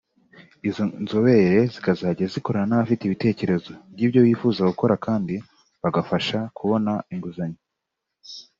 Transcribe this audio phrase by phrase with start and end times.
[0.69, 5.35] Izo nzobere zikazajya zikorana n’abafite ibitekerezo by’ibyo bifuza gukora kandi
[5.81, 7.59] bagafasha kubona inguzanyo